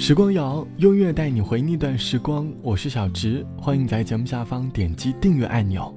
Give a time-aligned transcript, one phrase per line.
[0.00, 5.94] 时光谣用乐带你回那段时光，我是小直，欢迎在节目下方点击订阅按钮。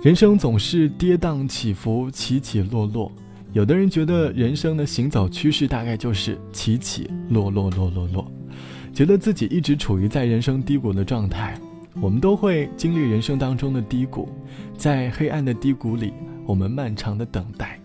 [0.00, 3.10] 人生总是跌宕起伏，起起落落。
[3.52, 8.30] 有的人觉得人生的行走趋势大概就是起起落落落落落，
[8.94, 11.60] 觉得自己一直处于在人生低谷的状态。
[12.00, 14.28] 我们都会经历人生当中的低谷，
[14.76, 16.12] 在黑暗的低谷里，
[16.46, 17.76] 我们漫长的等待。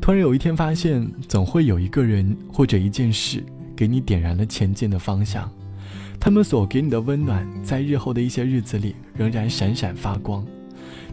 [0.00, 3.44] 突然有一天发现，总会有一个人或者一件事。
[3.76, 5.50] 给你点燃了前进的方向，
[6.20, 10.44] 他们所给你的温暖，在日后的一些日子里仍然闪闪发光。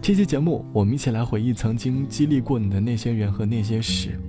[0.01, 4.19] 这期节目，我们一起来回忆曾经激励过你的那些人和那些事，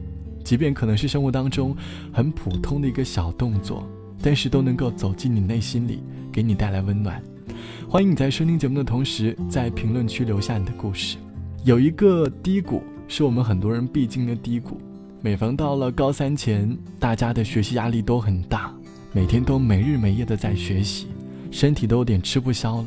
[0.44, 1.76] 即便可能是生活当中
[2.12, 3.88] 很普通的一个小动作，
[4.22, 7.22] 但是都能够走进你内心里，给你带来温暖。
[7.88, 11.18] 欢迎你在收听节目的同时，在评论区留下你的故事。
[11.64, 14.80] 有一个低谷，是我们很多人必经的低谷。
[15.22, 18.72] 每逢到了高三前，大家的学习压力都很大，
[19.12, 21.08] 每天都没日没夜的在学习，
[21.50, 22.86] 身体都有点吃不消了。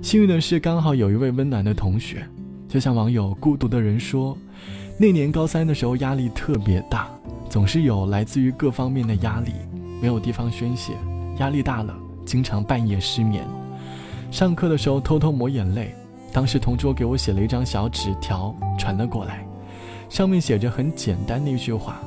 [0.00, 2.24] 幸运的是，刚好有一位温暖的同学，
[2.68, 4.38] 就像网友孤独的人说，
[5.00, 7.08] 那年高三的时候压力特别大，
[7.50, 9.50] 总是有来自于各方面的压力，
[10.00, 10.92] 没有地方宣泄，
[11.40, 11.92] 压力大了，
[12.24, 13.44] 经常半夜失眠，
[14.30, 15.92] 上课的时候偷偷抹眼泪。
[16.32, 19.47] 当时同桌给我写了一张小纸条，传了过来。
[20.08, 22.00] 上面写着很简单的一句话：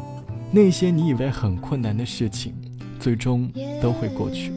[0.52, 2.54] 那些你以为很困难的事情，
[3.00, 3.50] 最终
[3.82, 4.52] 都会过去。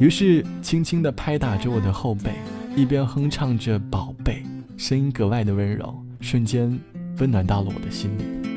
[0.00, 2.32] 于是轻轻地拍打着我的后背，
[2.74, 4.42] 一边哼唱着《宝贝》，
[4.82, 6.78] 声音格外的温柔，瞬间
[7.18, 8.53] 温暖到了我的心里。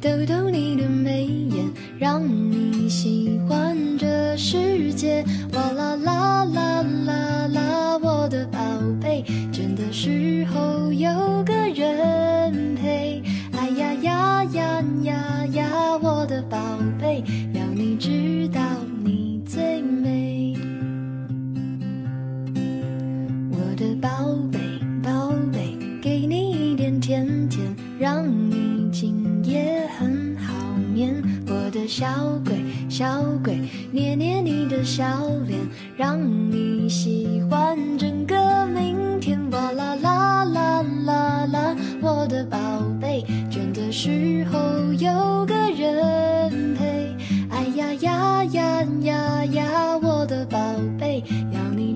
[0.00, 1.70] 逗逗你的眉眼。
[1.98, 8.58] 让你喜欢这世界，哇啦啦啦啦啦，我的宝
[9.00, 9.22] 贝，
[9.52, 13.22] 倦的时候有个人陪。
[13.52, 16.58] 哎呀呀呀呀呀，我的宝
[16.98, 17.22] 贝，
[17.52, 18.59] 要你知道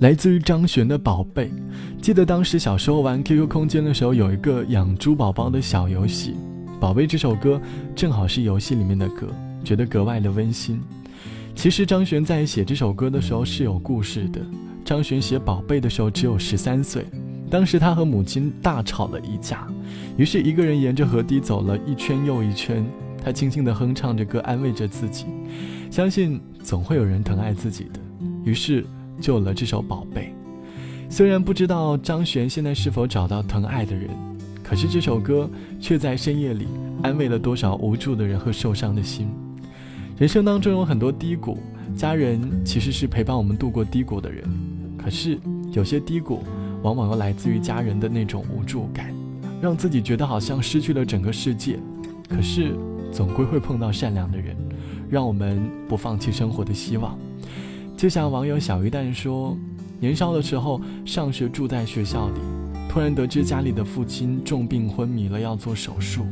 [0.00, 1.50] 来自于张悬的宝贝，
[2.02, 6.34] 记得当时小时候玩 QQ 空间的时候，有一个养猪宝宝的小游戏。
[6.78, 7.58] 宝贝这首歌
[7.94, 9.26] 正好是游戏里面的歌，
[9.64, 10.78] 觉得格外的温馨。
[11.54, 14.42] 其实张悬在写这首歌的时候是有故事的。
[14.84, 17.06] 张悬写宝贝的时候只有十三岁，
[17.48, 19.66] 当时他和母亲大吵了一架，
[20.18, 22.84] 于是一个人沿着河堤走了一圈又一圈，
[23.24, 25.24] 他轻轻地哼唱着歌安慰着自己，
[25.90, 27.98] 相信总会有人疼爱自己的，
[28.44, 28.84] 于是
[29.20, 30.32] 就有了这首宝贝。
[31.08, 34.10] 虽然不知道张悬现在是否找到疼爱的人。
[34.68, 35.48] 可是这首歌
[35.78, 36.66] 却在深夜里
[37.00, 39.28] 安慰了多少无助的人和受伤的心。
[40.18, 41.58] 人生当中有很多低谷，
[41.96, 44.42] 家人其实是陪伴我们度过低谷的人。
[44.98, 45.38] 可是
[45.70, 46.42] 有些低谷，
[46.82, 49.14] 往往又来自于家人的那种无助感，
[49.60, 51.78] 让自己觉得好像失去了整个世界。
[52.28, 52.74] 可是
[53.12, 54.56] 总归会碰到善良的人，
[55.08, 57.16] 让我们不放弃生活的希望。
[57.96, 59.56] 就像网友小鱼蛋说
[59.98, 62.40] ：“年少的时候上学住在学校里。”
[62.88, 66.24] 突然得知家里的父亲重病昏迷了，要做手术，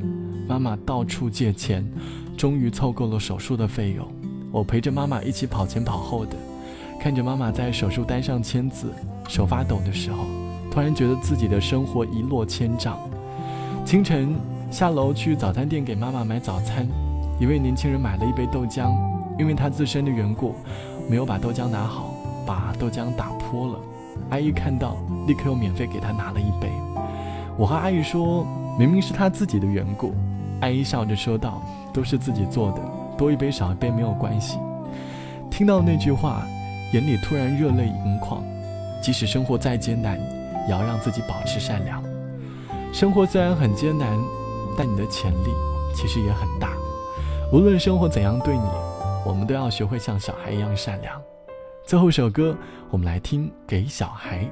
[0.47, 1.87] 妈妈到处借钱，
[2.37, 4.07] 终于凑够了手术的费用。
[4.51, 6.37] 我陪着妈妈一起跑前跑后的，
[7.01, 8.93] 看着妈妈在手术单上签字，
[9.29, 10.25] 手发抖的时候，
[10.71, 12.99] 突然觉得自己的生活一落千丈。
[13.85, 14.35] 清晨
[14.71, 16.87] 下楼去早餐店给妈妈买早餐，
[17.39, 18.95] 一位年轻人买了一杯豆浆，
[19.39, 20.55] 因为他自身的缘故，
[21.09, 22.15] 没有把豆浆拿好，
[22.47, 23.79] 把豆浆打泼了。
[24.31, 24.97] 阿姨看到，
[25.27, 26.71] 立刻又免费给他拿了一杯。
[27.57, 28.47] 我和阿姨说，
[28.79, 30.15] 明明是他自己的缘故。
[30.61, 31.63] 阿姨笑着说道
[31.93, 32.81] ：“都是自己做的，
[33.19, 34.59] 多一杯少一杯没有关系。”
[35.51, 36.43] 听到那句话，
[36.93, 38.43] 眼里突然热泪盈眶。
[39.03, 40.19] 即使生活再艰难，
[40.67, 42.03] 也要让自己保持善良。
[42.93, 44.09] 生活虽然很艰难，
[44.79, 45.51] 但你的潜力
[45.95, 46.71] 其实也很大。
[47.53, 48.63] 无论生活怎样对你，
[49.35, 51.21] 我们都要学会像小孩一样善良。
[51.85, 52.57] 最后一首歌，
[52.89, 54.45] 我们来听《给小孩》。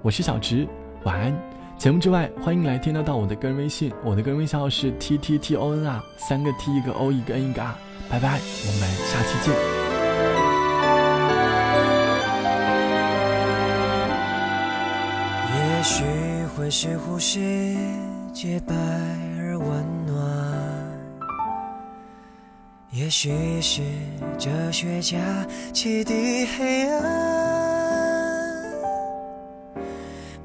[0.00, 0.64] 我是小直，
[1.02, 1.36] 晚安。
[1.76, 7.74] 节目之外，欢迎来添加到我的个人微信，我的个人微信号是 t t t o n r，三个 t 一个 o 一个 n 一个 r。
[8.08, 9.52] 拜拜，我们下期见。
[15.56, 16.04] 也许
[16.56, 17.76] 会是呼吸
[18.32, 18.72] 洁白
[23.08, 23.80] 也许是
[24.38, 25.16] 哲学家
[25.72, 27.02] 启迪黑暗，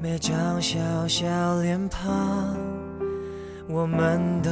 [0.00, 1.26] 每张小小
[1.60, 2.56] 脸庞，
[3.68, 4.50] 我们都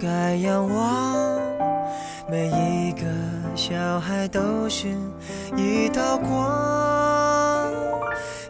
[0.00, 1.40] 该仰望。
[2.28, 3.06] 每一个
[3.54, 4.88] 小孩都是
[5.56, 7.72] 一道光，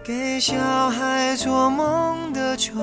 [0.02, 0.56] 给小
[0.88, 2.82] 孩做梦的床，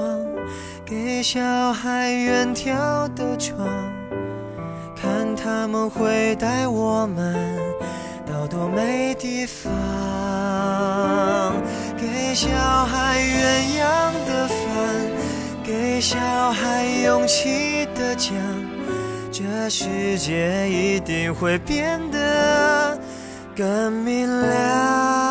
[0.85, 3.67] 给小孩远眺的窗。
[5.35, 7.35] 他们会带我们
[8.25, 9.71] 到多美地方，
[11.97, 12.47] 给小
[12.85, 14.55] 孩鸳鸯的饭，
[15.63, 16.17] 给小
[16.51, 18.33] 孩勇气的奖，
[19.31, 22.99] 这世界一定会变得
[23.55, 25.30] 更明亮。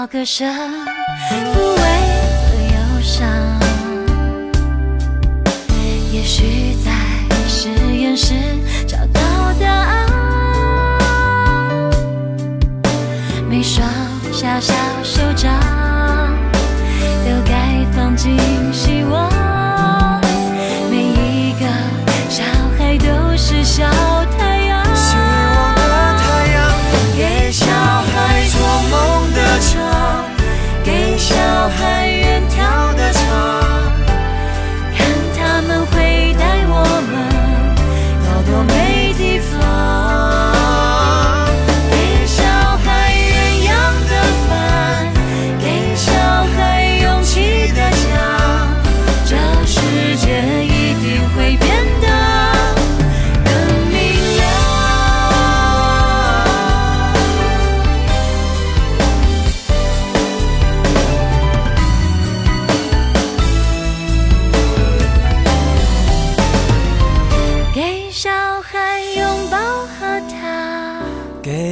[0.00, 0.50] 好歌声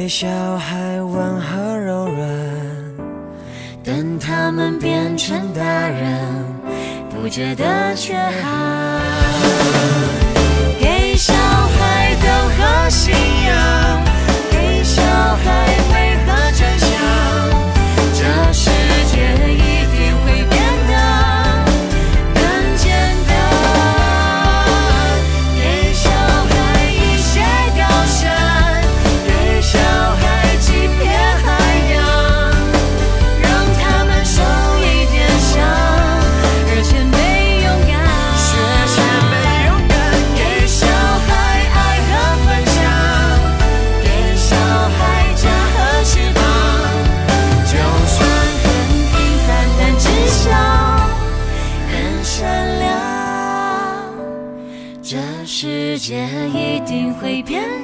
[0.09, 2.27] 小孩温和柔软，
[3.83, 6.19] 等他们变成大人，
[7.11, 8.88] 不觉得缺憾。
[56.89, 57.78] 定会变